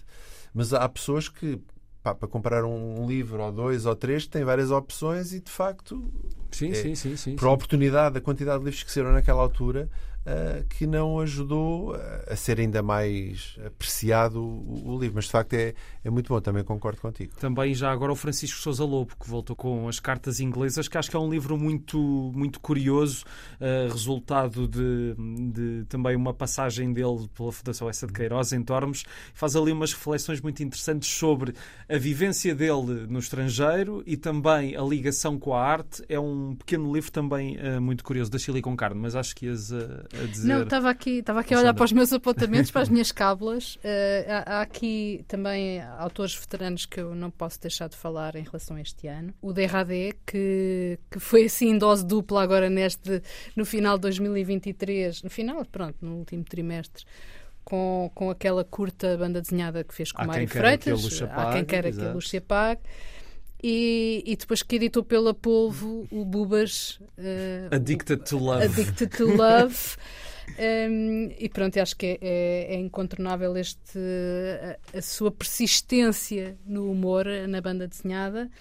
[0.54, 1.60] Mas há pessoas que
[2.04, 6.04] pá, para comprar um livro ou dois ou três, tem várias opções e de facto.
[6.52, 9.42] Sim, é, sim, sim, sim, Por a oportunidade, a quantidade de livros que saíram naquela
[9.42, 9.90] altura,
[10.70, 11.96] que não ajudou
[12.28, 15.16] a ser ainda mais apreciado o, livro.
[15.16, 17.34] Mas de facto é, é muito bom, também concordo contigo.
[17.40, 21.10] Também já agora o Francisco Sousa Lobo, que voltou com as cartas inglesas, que acho
[21.10, 21.98] que é um livro muito,
[22.34, 23.26] muito curioso,
[23.60, 25.16] uh, resultado de,
[25.52, 29.04] de, também uma passagem dele pela Fundação Essa de Queiroz em Tormes.
[29.34, 31.54] Faz ali umas reflexões muito interessantes sobre
[31.90, 36.04] a vivência dele no estrangeiro e também a ligação com a arte.
[36.08, 39.56] É um pequeno livro também muito curioso, da Chile com carne, mas acho que uh,
[40.14, 40.48] a dizer.
[40.48, 43.76] Não, estava aqui, estava aqui a olhar para os meus apontamentos, para as minhas cábulas.
[43.76, 43.80] Uh,
[44.30, 48.78] há, há, aqui também autores veteranos que eu não posso deixar de falar em relação
[48.78, 49.34] a este ano.
[49.42, 53.22] O DRAD, que, que foi assim dose dupla agora neste,
[53.56, 57.06] no final de 2023, no final, pronto, no último trimestre.
[57.66, 61.94] Com, com aquela curta banda desenhada que fez com o Mário Freitas, há quem queira
[61.94, 62.82] que a luz se apague.
[63.64, 68.66] E, e, depois que editou pela Polvo o Bubas uh, Addicted to Love.
[68.66, 69.96] Addicted to Love.
[70.60, 73.98] um, e pronto, acho que é, é, é incontornável este,
[74.94, 78.52] a, a, sua persistência no humor na banda desenhada.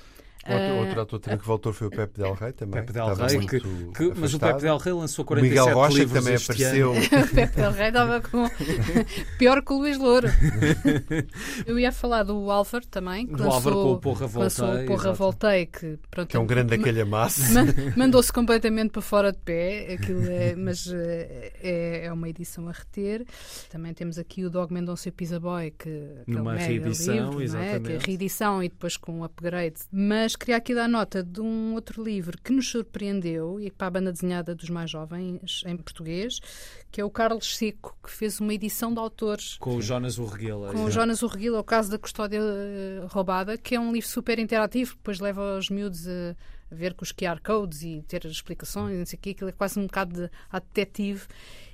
[0.49, 2.81] Outro, outro ator também que voltou foi o Pepe Del Rey também.
[2.81, 6.25] Pepe Del Rey, que, que, mas o Pepe Del Rey lançou 47 Miguel Rocha, livros
[6.25, 6.93] também apareceu.
[6.99, 8.51] o Pepe Del Rey estava com
[9.39, 10.29] pior que o Luís Louro.
[11.65, 14.87] Eu ia falar do Álvaro também, que do lançou, Álvaro com o Porra Voltei, o
[14.87, 17.65] Porra Voltei que, pronto, que é um grande daquele massa.
[17.97, 22.73] Mandou-se completamente para fora de pé, aquilo é, mas eh, é, é uma edição a
[22.73, 23.25] reter.
[23.71, 27.43] Também temos aqui o Dog Mendonça e Pizza Boy, que, que Numa é reedição, livro,
[27.43, 27.77] exatamente.
[27.77, 27.81] É?
[27.81, 29.77] Que é reedição e depois com um upgrade.
[29.91, 33.89] Mas mas queria aqui dar nota de um outro livro que nos surpreendeu e para
[33.89, 36.41] a banda desenhada dos mais jovens em português,
[36.91, 39.59] que é o Carlos Seco, que fez uma edição de autores.
[39.59, 40.73] Com o Jonas Urreguila.
[40.73, 44.39] Com o Jonas Urreguila, o caso da custódia uh, roubada, que é um livro super
[44.39, 46.35] interativo, que depois leva os miúdos a,
[46.71, 49.79] ver com os QR codes e ter explicações, não sei o quê, aquilo é quase
[49.79, 51.27] um bocado de a detetive.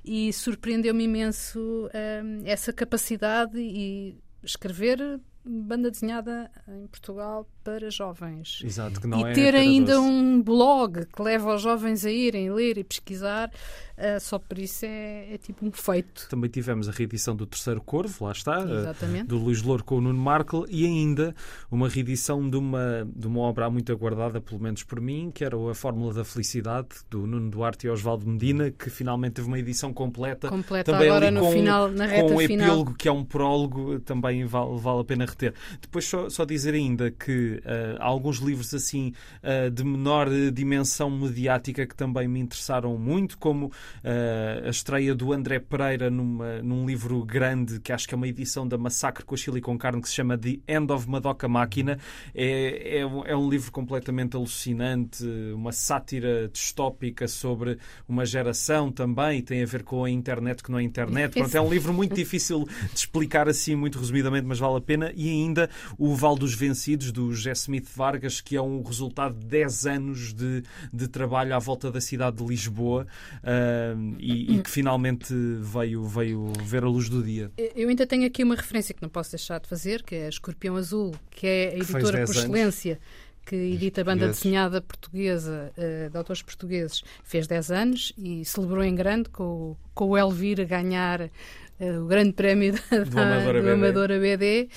[0.05, 8.63] E surpreendeu-me imenso uh, essa capacidade e escrever banda desenhada em Portugal para jovens.
[8.65, 12.51] Exato, que não e é ter ainda um blog que leva os jovens a irem
[12.51, 16.27] ler e pesquisar, uh, só por isso é, é, tipo um feito.
[16.31, 20.01] Também tivemos a reedição do Terceiro Corvo, lá está, uh, do Luís Louro com o
[20.01, 21.35] Nuno Markle, e ainda
[21.71, 25.55] uma reedição de uma, de uma obra muito aguardada, pelo menos por mim, que era
[25.71, 29.93] A Fórmula da Felicidade, do Nuno Duarte e Osvaldo Medina, que finalmente teve uma edição
[29.93, 30.49] completa.
[30.49, 32.67] Completa também agora no com, final, na reta com um final.
[32.67, 35.53] epílogo, que é um prólogo, também vale, vale a pena reter.
[35.83, 37.58] Depois só, só dizer ainda que
[37.99, 43.67] há alguns livros assim uh, de menor dimensão mediática que também me interessaram muito, como
[43.67, 48.29] uh, a estreia do André Pereira numa, num livro grande, que acho que é uma
[48.29, 51.49] edição da Massacre com a Chile com Carne, que se chama The End of Madoka
[51.49, 51.99] Máquina.
[52.35, 59.43] É, é, é um livro completamente alucinante, uma sátira distópica sobre uma geração também, e
[59.43, 61.33] tem a ver com a internet que não é internet.
[61.35, 65.13] Pronto, é um livro muito difícil de explicar assim, muito resumidamente, mas vale a pena.
[65.15, 69.47] E ainda o Val dos Vencidos, do José Smith Vargas, que é um resultado de
[69.47, 73.07] 10 anos de, de trabalho à volta da cidade de Lisboa
[73.43, 77.51] uh, e, e, que finalmente veio, veio ver a luz do dia.
[77.75, 80.29] Eu ainda tenho aqui uma referência que não posso deixar de fazer, que é a
[80.29, 82.93] Escorpião Azul, que é a editora por excelência.
[82.93, 88.45] Anos que edita a banda desenhada portuguesa uh, de autores portugueses, fez 10 anos e
[88.45, 94.19] celebrou em grande com, com o Elvira ganhar uh, o grande prémio da, do Amadora
[94.19, 94.69] BD.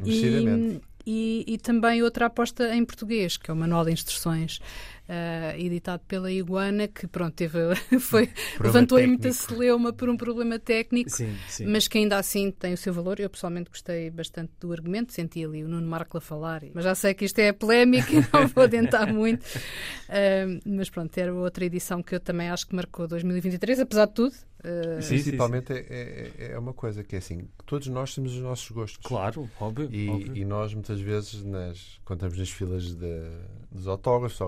[0.00, 0.10] BD.
[0.10, 4.60] E, e, e, também outra aposta em português, que é o Manual de Instruções
[5.08, 7.58] uh, editado pela Iguana, que pronto, teve,
[8.00, 8.28] foi,
[8.60, 11.66] levantou aí muita celeuma por um problema técnico, sim, sim.
[11.66, 13.20] mas que ainda assim tem o seu valor.
[13.20, 16.94] Eu pessoalmente gostei bastante do argumento, senti ali o Nuno Marco a falar, mas já
[16.94, 19.44] sei que isto é polémico e não vou adiantar muito.
[19.44, 24.12] Uh, mas pronto, era outra edição que eu também acho que marcou 2023, apesar de
[24.12, 24.34] tudo.
[24.66, 25.00] Uh...
[25.00, 28.68] Sim, Principalmente é, é, é, uma coisa que é assim, todos nós temos os nossos
[28.70, 28.98] gostos.
[29.06, 29.88] Claro, óbvio.
[29.92, 30.36] E, óbvio.
[30.36, 33.30] e nós muitas vezes, nas, quando estamos nas filas de,
[33.70, 34.38] dos autógrafos,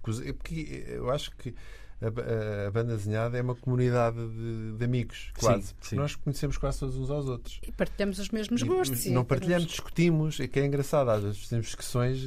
[0.00, 1.52] porque eu acho que
[2.00, 5.66] a, a, banda desenhada é uma comunidade de, de amigos, quase.
[5.66, 5.96] Sim, sim.
[5.96, 7.60] Nós conhecemos quase todos uns aos outros.
[7.66, 9.06] E partilhamos os mesmos gostos.
[9.06, 11.10] E, não partilhamos, discutimos, e que é engraçado.
[11.10, 12.22] Às vezes temos discussões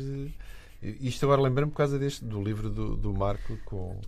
[0.81, 3.99] Isto agora lembra-me por causa deste, do livro do, do Marco com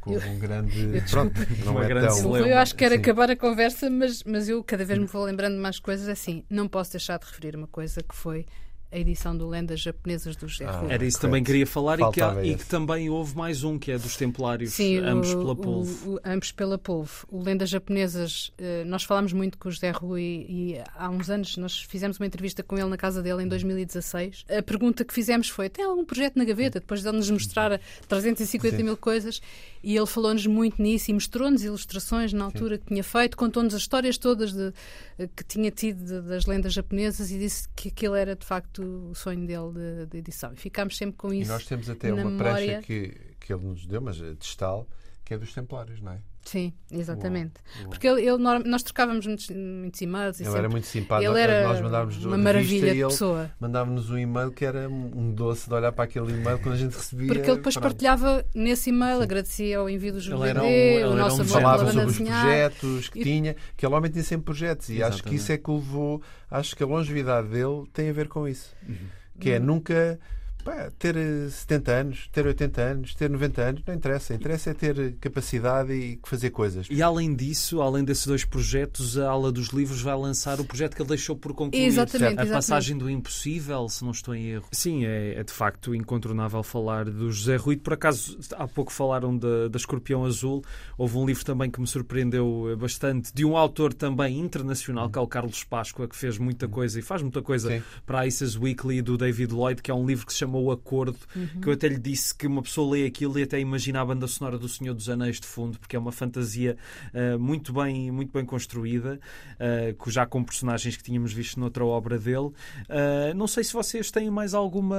[0.00, 1.02] com eu, um grande.
[1.10, 2.36] Pronto, não é grande tão...
[2.36, 5.54] Eu acho que quero acabar a conversa, mas, mas eu cada vez me vou lembrando
[5.54, 6.44] de mais coisas assim.
[6.48, 8.46] Não posso deixar de referir uma coisa que foi
[8.92, 12.10] a edição do Lendas Japonesas do José ah, Era isso que também queria falar e
[12.10, 15.38] que, há, e que, também houve mais um, que é dos Templários, Sim, ambos o,
[15.38, 16.10] pela polvo.
[16.10, 17.26] O, o, ambos pela polvo.
[17.30, 21.56] O Lendas Japonesas, eh, nós falámos muito com o José Rui e há uns anos
[21.56, 24.44] nós fizemos uma entrevista com ele na casa dele em 2016.
[24.58, 26.80] A pergunta que fizemos foi: tem algum projeto na gaveta?
[26.80, 28.82] Depois de ele nos mostrar 350 Sim.
[28.82, 29.40] mil coisas
[29.82, 32.82] e ele falou-nos muito nisso e mostrou-nos ilustrações na altura Sim.
[32.82, 34.72] que tinha feito, contou-nos as histórias todas de,
[35.18, 39.14] eh, que tinha tido das lendas japonesas e disse que aquilo era de facto o
[39.14, 40.52] sonho dele de, de edição.
[40.52, 41.50] E ficámos sempre com isso.
[41.50, 42.80] E nós temos até uma memória.
[42.80, 44.86] prancha que, que ele nos deu, mas de Stal,
[45.24, 46.20] que é dos Templários, não é?
[46.44, 47.54] Sim, exatamente.
[47.56, 47.90] Uau, uau.
[47.90, 50.40] Porque ele, ele, nós trocávamos muitos, muitos e-mails.
[50.40, 51.30] ele sempre, era muito simpático.
[51.30, 53.50] Ele era nós mandávamos uma maravilha de pessoa.
[53.60, 56.96] Mandava-nos um e-mail que era um doce de olhar para aquele e-mail quando a gente
[56.96, 57.28] recebia.
[57.28, 57.82] Porque ele depois pronto.
[57.82, 59.22] partilhava nesse e-mail, Sim.
[59.22, 63.22] agradecia o envio dos DVD, um, o nosso um Falava sobre os projetos que e...
[63.22, 64.88] tinha, que ele homem tinha sempre projetos.
[64.88, 65.14] E Exatamente.
[65.14, 66.22] acho que isso é que o levou.
[66.50, 68.74] Acho que a longevidade dele tem a ver com isso.
[68.88, 68.96] Uhum.
[69.38, 69.66] Que é uhum.
[69.66, 70.18] nunca
[70.64, 71.14] Pá, ter
[71.50, 74.34] 70 eh, anos, ter 80 anos, ter 90 anos, não interessa.
[74.34, 76.86] Interessa é ter capacidade e fazer coisas.
[76.90, 80.94] E além disso, além desses dois projetos, a Ala dos Livros vai lançar o projeto
[80.94, 81.84] que ele deixou por concluir.
[81.84, 82.40] Exatamente.
[82.40, 84.68] A passagem do impossível, se não estou em erro.
[84.72, 87.76] Sim, é, é de facto incontornável falar do José Rui.
[87.76, 90.62] Por acaso, há pouco falaram da, da Escorpião Azul.
[90.96, 95.22] Houve um livro também que me surpreendeu bastante, de um autor também internacional, que é
[95.22, 97.82] o Carlos Páscoa, que fez muita coisa e faz muita coisa Sim.
[98.04, 100.70] para a Aces Weekly do David Lloyd, que é um livro que se chama O
[100.70, 101.60] Acordo, uhum.
[101.60, 104.26] que eu até lhe disse que uma pessoa lê aquilo e até imagina a banda
[104.26, 106.76] sonora do Senhor dos Anéis de fundo, porque é uma fantasia
[107.14, 109.20] uh, muito, bem, muito bem construída,
[109.54, 112.48] uh, já com personagens que tínhamos visto noutra obra dele.
[112.48, 114.96] Uh, não sei se vocês têm mais alguma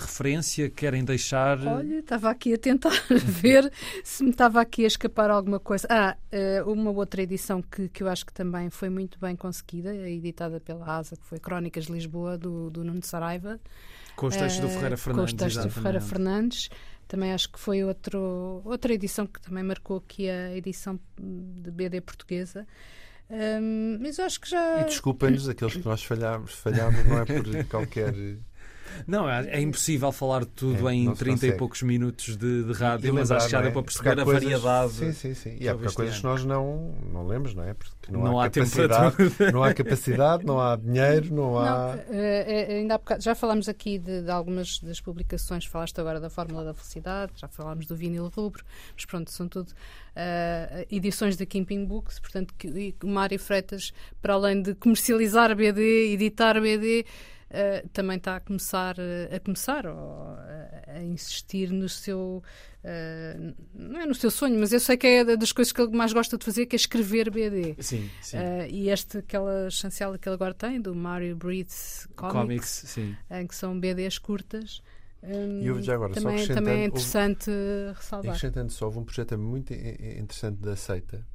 [0.00, 1.58] referência que querem deixar.
[1.66, 3.70] Olha, estava aqui a tentar ver
[4.04, 5.86] se me estava aqui a escapar alguma coisa.
[5.90, 6.16] Ah,
[6.66, 10.98] uma outra edição que, que eu acho que também foi muito bem conseguida, editada pela
[10.98, 13.60] ASA, que foi Crónicas de Lisboa, do, do Nuno Saraiva.
[14.20, 15.32] Com os textos do eh, Ferreira Fernandes.
[15.32, 16.70] Com os textos do Ferreira Fernandes.
[17.08, 22.02] Também acho que foi outro, outra edição que também marcou aqui a edição de BD
[22.02, 22.66] portuguesa.
[23.30, 24.82] Um, mas eu acho que já.
[24.82, 28.12] E desculpem-nos aqueles que nós falhámos, falhámos não é por qualquer
[29.06, 32.72] não, é, é impossível falar de tudo é, em 30 e poucos minutos de, de
[32.72, 33.72] rádio, e, mas acho que já deu é?
[33.72, 34.92] para perceber a coisas, variedade.
[34.92, 35.56] Sim, sim, sim.
[35.60, 37.74] E há coisas que nós não, não lemos, não é?
[37.74, 39.16] Porque não, não há, há capacidade,
[39.52, 41.96] não há capacidade, não há dinheiro, não há.
[41.96, 46.30] Não, é, ainda bocado, já falámos aqui de, de, algumas das publicações, falaste agora da
[46.30, 51.44] Fórmula da Felicidade, já falámos do vinil rubro, mas pronto, são tudo uh, edições da
[51.46, 57.04] Kimping Books, portanto, que, o Mário Freitas, para além de comercializar BD, editar BD,
[57.50, 60.36] uh, também está a começar, uh, a começar ou,
[60.86, 62.42] a insistir no seu
[62.80, 65.94] Uh, não é no seu sonho, mas eu sei que é das coisas que ele
[65.94, 67.76] mais gosta de fazer, que é escrever BD.
[67.78, 68.38] Sim, sim.
[68.38, 72.98] Uh, e este, aquela chancela que ele agora tem, do Mario Breeds Comics, Comics
[73.30, 74.82] em que são BDs curtas.
[75.22, 78.30] Um, e eu já agora, também, também é interessante houve, ressalvar.
[78.30, 81.26] Acrescentando só, houve um projeto muito interessante da Seita,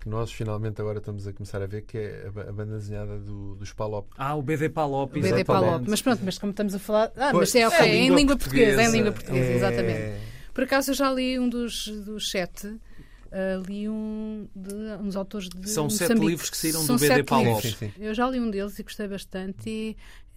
[0.00, 3.54] que nós finalmente agora estamos a começar a ver, que é a banda desenhada do,
[3.54, 4.08] dos Palop.
[4.16, 5.14] Ah, o BD Palop.
[5.14, 5.84] O BD Palop.
[5.86, 7.12] Mas pronto, mas como estamos a falar.
[7.16, 8.76] Ah, pois, mas é, okay, é, em língua portuguesa.
[8.76, 8.82] portuguesa.
[8.82, 9.56] É em língua portuguesa, é...
[9.56, 10.20] exatamente.
[10.54, 12.66] Por acaso eu já li um dos, dos sete.
[12.66, 16.18] Uh, li um de uns autores de São Moçambique.
[16.18, 17.62] sete livros que saíram são do BD Palop.
[17.62, 17.92] Sim, sim.
[17.98, 19.96] Eu já li um deles e gostei bastante e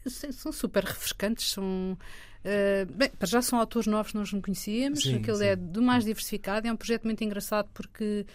[0.09, 1.97] são super refrescantes, são
[2.43, 5.45] Uh, bem, para já são autores novos que nós não conhecíamos, sim, aquele sim.
[5.45, 8.25] é do mais diversificado, é um projeto muito engraçado porque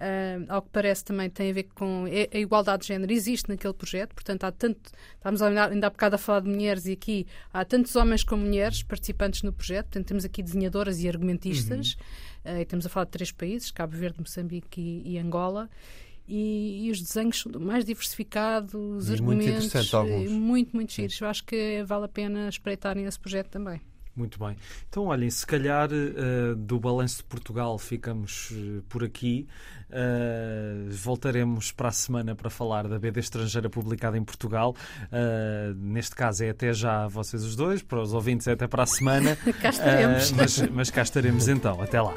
[0.00, 3.74] Uh, ao que parece também tem a ver com a igualdade de género existe naquele
[3.74, 7.62] projeto, portanto há tanto, estamos ainda há bocado a falar de mulheres e aqui há
[7.66, 11.98] tantos homens como mulheres participantes no projeto, portanto temos aqui desenhadoras e argumentistas,
[12.46, 12.54] uhum.
[12.54, 15.68] uh, e estamos a falar de três países, Cabo Verde, Moçambique e, e Angola,
[16.26, 21.20] e, e, os desenhos são mais diversificados, os e argumentos muito, muito, muito giros.
[21.20, 23.82] Eu acho que vale a pena espreitarem esse projeto também.
[24.14, 24.56] Muito bem.
[24.88, 29.46] Então, olhem, se calhar uh, do Balanço de Portugal ficamos uh, por aqui.
[29.88, 34.74] Uh, voltaremos para a semana para falar da BD estrangeira publicada em Portugal.
[35.76, 38.86] neste caso é até já vocês os dois, para os ouvintes é até para a
[38.86, 39.36] semana.
[39.60, 40.32] cá estaremos.
[40.32, 41.80] mas, mas cá estaremos então.
[41.80, 42.14] Até lá.